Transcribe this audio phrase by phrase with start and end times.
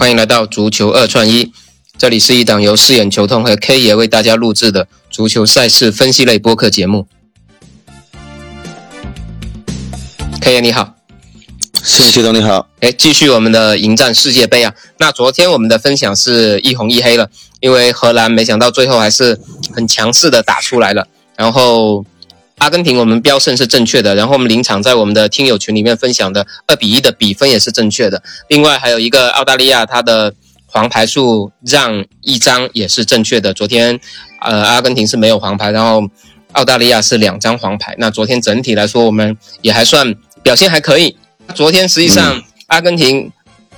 [0.00, 1.52] 欢迎来到足球二串一，
[1.98, 7.06] 这里是一档由四眼球痛和 K 爷为大家录制的足球赛事分析类播客节目。
[10.40, 10.94] K 爷你好，
[11.82, 14.72] 四眼球痛你好，哎，继续我们的迎战世界杯啊。
[14.96, 17.28] 那昨天我们的分享是一红一黑了，
[17.60, 19.38] 因为荷兰没想到最后还是
[19.74, 22.06] 很强势的打出来了，然后。
[22.60, 28.22] 阿根廷我们标胜是正确的，然后我们临场在我们的听友群里面分享的二比一的比分也是正确的。
[28.48, 30.34] 另外还有一个澳大利亚，它的
[30.66, 33.54] 黄牌数让一张也是正确的。
[33.54, 33.98] 昨天，
[34.42, 36.02] 呃，阿根廷是没有黄牌，然后
[36.52, 37.94] 澳大利亚是两张黄牌。
[37.98, 41.16] 那昨天整体来说，我们也还算表现还可以。
[41.54, 43.32] 昨天实际上阿根廷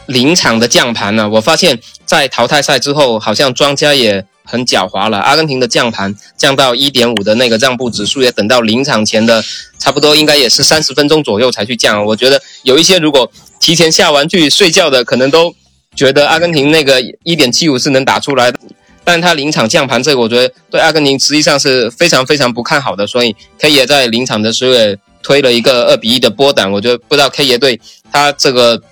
[0.07, 4.27] 临场的降盘呢，我发现在淘汰赛之后，好像庄家也。
[4.45, 9.43] 很狡猾了，阿根廷的降盘降到一点五的那个让步指数，也等到临场前的
[9.79, 12.05] 差不多应该也是三十分钟左右才去降。
[12.05, 15.55] 我觉得有一些如果提前下完去睡觉的，可能都
[15.95, 18.59] 觉得阿根廷那个一点七五是能打出来的，
[19.05, 23.07] 但他临场降盘这个，我觉得对阿根廷实际上是非常非常不看好的。
[23.07, 28.83] 所以 K 爷在临场的时候也推了一个二比一的波胆，我觉得不知道 K 爷对他这个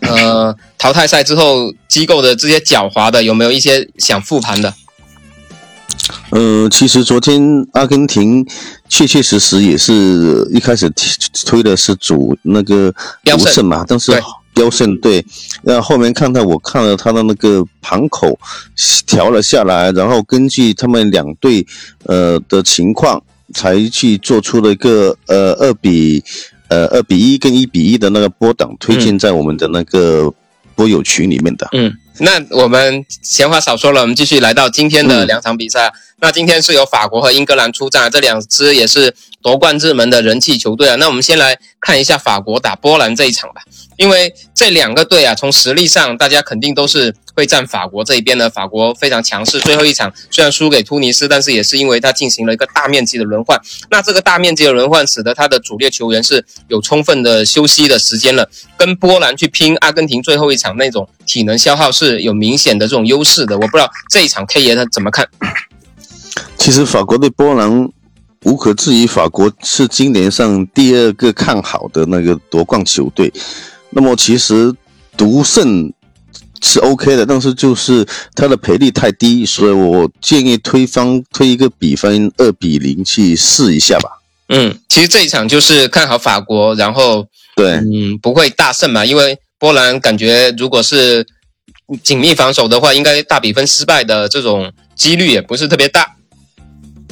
[0.00, 4.74] 呃淘汰赛之后机构的这些狡猾的有没有一些想复盘的？
[6.30, 8.46] 呃，其实昨天阿根廷
[8.88, 10.90] 确确实实也是一开始
[11.46, 14.12] 推的是主那个标胜嘛，但是
[14.54, 15.24] 标胜对，
[15.62, 18.38] 那后面看到我看了他的那个盘口
[19.06, 21.66] 调了下来，然后根据他们两队
[22.04, 23.22] 呃的情况，
[23.54, 26.22] 才去做出了一个呃二比
[26.68, 30.32] 呃二比一跟一比一的那个波档推荐在我们的那个
[30.74, 31.68] 波友群里面的。
[31.72, 31.92] 嗯。
[32.18, 35.92] 那我们闲话少说了，我们继续来到今天的两场比赛。
[36.20, 40.94] 那今天是由法国和英格兰出战，这两支也是夺冠热门的人气球队啊。
[40.96, 43.62] 那我们先来看一下法国打波兰这一场吧。
[43.96, 48.42] 因为这两个队啊，从实力上，大家肯定都是会站法国这一边的。
[48.50, 53.58] 法国非常强势，最后一场虽然输给突尼斯，但是也是因为他进行了一个大面积的轮换。
[53.90, 63.56] 那这个大面积的轮换，使得他的主力球员是有充分的休息的时间了，跟波兰去拼阿根廷最后一场那种体能消耗是有明显的这种优势的。
[63.56, 65.26] 我不知道这一场 K 爷他怎么看？
[66.58, 67.90] 其实法国对波兰
[68.44, 73.32] 无可置疑，法国是今年上第二个看好的那个夺冠球队。
[73.90, 74.74] 那么其实
[75.16, 75.92] 独胜
[76.62, 84.08] 是 OK 的，但是就是它的赔率太低，所以我建议推方推一个比分二比零去试一下吧。
[84.48, 91.26] 嗯，其实这一场就是看好法国，然后对，嗯，不会大胜嘛，因为波兰感觉如果是
[92.02, 96.16] 紧密防守的话，应该大比分失败的这种几率也不是特别大。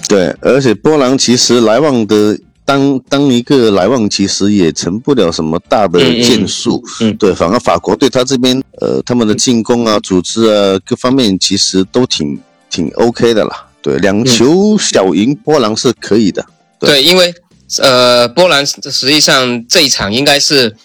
[0.08, 2.38] 对，而且波兰其实来往的。
[2.70, 12.38] 当当一个莱万其实也成不了什么大的建树，嗯，对，反而法国对他这边，呃，他们的进攻啊、组织啊各方面其实都挺
[12.70, 13.66] 挺 OK 的啦。
[13.82, 16.46] 对，两球小赢波兰是可以的。
[16.78, 17.34] 对，因为
[17.80, 20.76] 呃，波兰实际上这一场应该是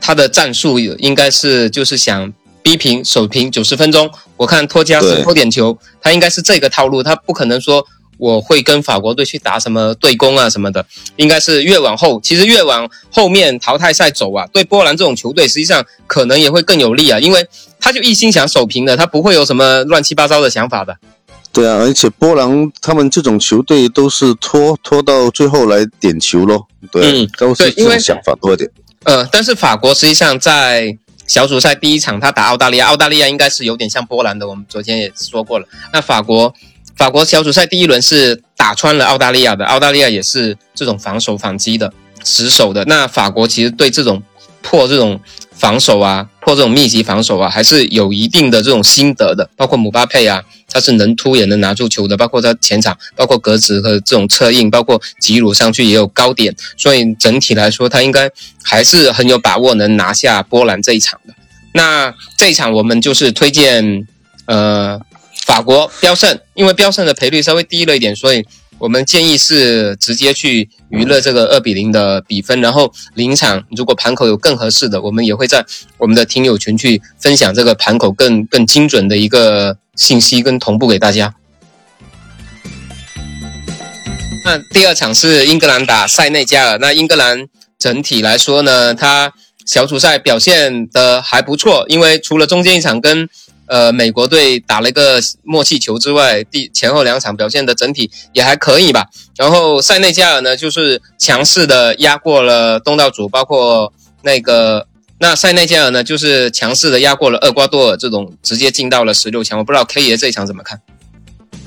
[0.00, 2.32] 他的战术应该是就是想
[2.62, 4.10] 逼平守平九十分钟。
[4.38, 7.86] 我看托加斯偷点球，他应该是这个套路，他不可能说。
[8.20, 10.84] 我会跟法国队去打什么对攻啊什么的，
[11.16, 17.48] 应该是越往后，其实越往后面淘汰赛走啊，对波兰这种球队实际上可能也会更有利啊，因为
[17.80, 20.94] 他就一心想守平的，他不会有什么乱七八糟的想法的。
[21.50, 28.70] 对啊，而且波兰他们这种球队都是拖拖到最后来点球咯，对，都是这种想法多一点。
[29.04, 30.94] 呃，但是法国实际上在
[31.26, 35.66] 小组赛第一场他打澳大利亚，澳大利亚应该是有点像波兰的，我们昨天也说过了。
[35.90, 36.54] 那法国。
[37.00, 41.90] 法国小组赛第一轮是打穿了澳大利亚的，澳大利亚也是这种防守反击的，
[42.22, 42.84] 死守的。
[42.84, 44.22] 那法国其实对这种
[44.60, 45.18] 破这种
[45.50, 49.48] 防守啊，破这种密集防守啊，还是有一定的这种心得的。
[49.56, 58.30] 包括姆巴佩啊，他是能突也能拿住球的，包括他前场，包括格子和这种策应，包括吉鲁上去也有高点，所以整体来说他应该
[58.62, 61.32] 还是很有把握能拿下波兰这一场的。
[61.72, 64.06] 那这一场我们就是推荐，
[64.44, 65.00] 呃。
[65.50, 68.46] 法国标胜，因为标胜的赔率稍微低了一点，所以
[68.78, 75.66] 我们建议是直接去娱乐这个二比零的比分，然后临场如果盘口有更合适的，我们也会在
[75.98, 81.34] 我们的听友群去分享这个盘口更更精准的一个信息跟同步给大家。
[84.44, 89.32] 那第二场是英格兰打塞内加尔，那英格兰整体来说呢，它
[89.66, 93.28] 小组赛表现的还不错，因为除了中间一场跟
[93.70, 99.06] 呃，美国队打了一个默契球之外，第前后两场表现的整体也还可以吧。
[99.36, 104.88] 然后塞内加尔呢，就是强势的压过了东道主，包括那个
[105.20, 109.56] 那塞内加尔呢，就是强势的压过了厄瓜多尔，这种直接进到了十六强。
[109.56, 110.80] 我不知道 K 爷这一场怎么看？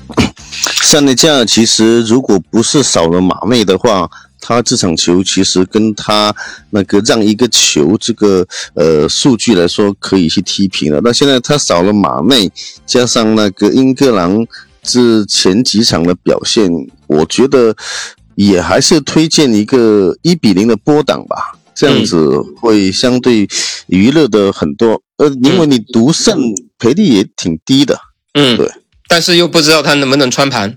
[0.84, 4.10] 塞内加尔其实如果不是少了马内的话，
[4.46, 6.34] 他这场球其实跟他
[6.68, 11.00] 那个让一个球这个呃数据来说可以去踢平了。
[11.02, 12.50] 那现在他少了马内，
[12.84, 14.46] 加上那个英格兰
[14.82, 16.70] 这前几场的表现，
[17.06, 17.74] 我觉得
[18.34, 23.48] 也还是推荐一个一比零的波档吧，这样子会相对
[23.86, 25.00] 娱乐的很多。
[25.16, 26.38] 呃，因为你独胜
[26.78, 27.98] 赔率也挺低的，
[28.34, 28.70] 嗯，对。
[29.08, 30.76] 但是又不知道他能不能穿盘。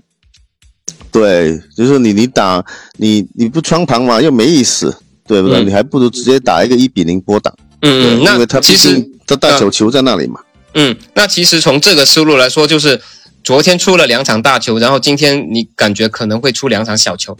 [1.10, 2.64] 对，就是你你打
[2.96, 4.94] 你你不穿盘嘛，又没意思，
[5.26, 5.64] 对不对？
[5.64, 7.52] 你还不如直接打一个一比零波档。
[7.80, 10.40] 嗯嗯，那他其实他大球球在那里嘛。
[10.74, 13.00] 嗯，那其实从这个思路来说，就是
[13.42, 17.36] 昨天出了两场大球，然后今天你感觉可能会出两场小球。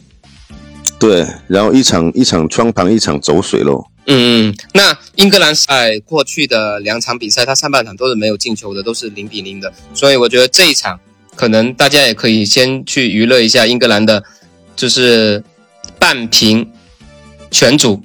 [0.99, 3.85] 对，然后一场一场穿盘，一场走水喽。
[4.07, 10.99] 嗯嗯，那英格兰在过去的两场比赛，他上半场都是没有进球的，都是零比零的，所以我觉得这一场。
[11.39, 14.25] 可能大家也可以先去娱乐一下英格兰的，
[14.75, 15.41] 就是
[15.97, 16.69] 半平
[17.49, 18.03] 全组，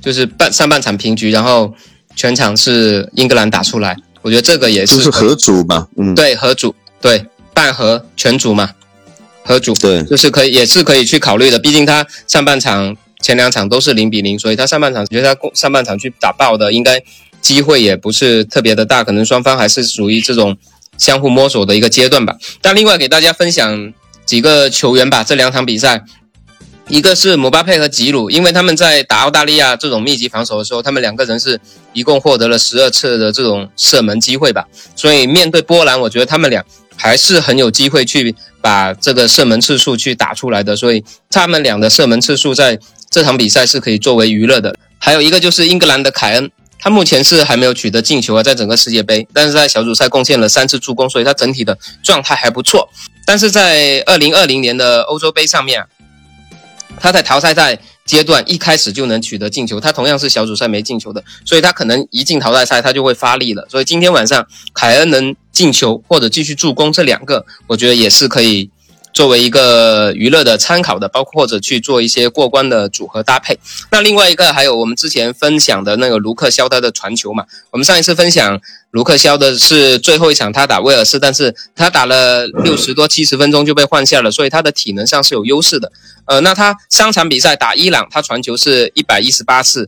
[0.00, 1.74] 就是半上半场平局，然后
[2.14, 3.96] 全场是英格兰打出来。
[4.22, 8.70] 我觉得这个也是就是合组嘛，嗯，对，合组，对，半合全组嘛，
[9.42, 11.58] 合组，对，就是可以，也是可以去考虑的。
[11.58, 17.02] 毕竟他上半场前两场都是零比零，所以他上半场觉得他上半场去打爆的，应该
[17.40, 20.56] 机会也不是特别的大，可能双方还是属于这种。
[20.98, 22.36] 相互摸索的一个阶段吧。
[22.60, 23.92] 但另外给大家分享
[24.24, 26.04] 几个球员吧，这两场比赛，
[26.88, 31.60] 一个是姆巴佩和吉鲁，因为他们在打澳大利亚这种密集防守的时候，他们两个人是
[31.92, 34.66] 一共获得了十二次的这种射门机会吧。
[34.94, 36.64] 所以面对波兰，我觉得他们俩
[36.96, 40.76] 还是很有机会去把这个射门次数去打出来的。
[40.76, 42.78] 所以他们俩的射门次数在
[43.10, 44.74] 这场比赛是可以作为娱乐的。
[44.98, 46.50] 还有一个就是英格兰的凯恩。
[46.82, 52.88] 他目前是还没有取得进球啊，在整个世界杯，但是在小组赛贡献了三次助攻，所以他整体的状态还不错。
[53.24, 55.86] 但是在二零二零年的欧洲杯上面，
[56.98, 63.64] 他在淘汰赛阶段一开始就能取得进球，他同样是小组赛没进球的，所以他可能一进淘汰赛他就会发力了。
[63.70, 64.44] 所以今天晚上
[64.74, 68.68] 凯恩能进球或者继续助攻这两个，我觉得也是可以。
[69.12, 73.58] 作为一个娱乐的参考的，包括或者去做一些过关的组合搭配。
[73.90, 77.44] 那另外一个还有我们之前分享的那个卢克肖他的传球嘛？
[77.70, 78.60] 我们上一次分享
[78.90, 85.92] 卢克肖的是最后一场他打威尔士，但是他打了六十多七十分钟就被换下了，所以他的体能上是有优势的。
[86.26, 89.84] 呃，那他三场比赛打伊朗，他传球是一百一十八次；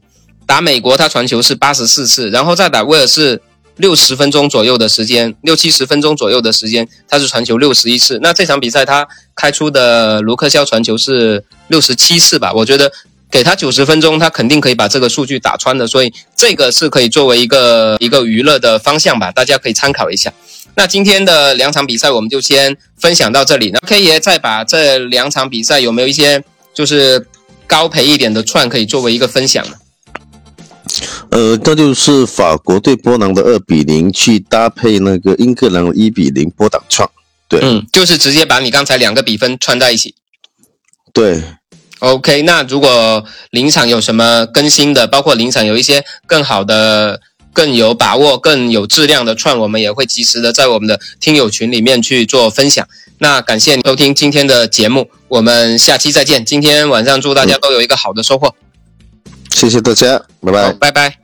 [0.46, 3.40] 打美国他传球是八十四次，然后再打威尔士。
[3.76, 8.18] 六十分钟左右的时间，六七十分钟左右的时间，他是传球六十一次。
[8.22, 12.52] 那这场比赛他开出的卢克肖传球是六十七次吧？
[12.52, 12.92] 我觉得
[13.30, 15.86] 给他九十分钟，他肯定可以把这个数据打穿的。
[15.86, 20.32] 所以这个是可以作为一个一个娱乐的方向吧，大家可以参考一下。
[20.76, 23.70] 那今天的两场比赛我们就先分享到这里。
[23.72, 26.42] 那 K 爷再把这两场比赛有没有一些
[26.72, 27.26] 就是
[27.66, 29.76] 高赔一点的串可以作为一个分享呢？
[31.34, 37.10] 呃，这就是法国对波兰的二比零，去搭配那个英格兰一比零波挡创，
[37.48, 40.14] 对，嗯，就是直接把你刚才两个比分串在一起。
[41.12, 41.42] 对
[41.98, 47.20] ，OK，那如果临场有什么更新的，包括临场有一些更好的、
[47.52, 52.86] 更有把握、更有质量的串，我们也会及时的在我们的听友群里面去做分享。
[53.18, 56.44] 那感谢你收听今天的节目，我们下期再见。
[56.44, 58.54] 今天晚上祝大家都有一个好的收获。
[59.50, 61.23] 谢谢大家，拜拜，拜拜。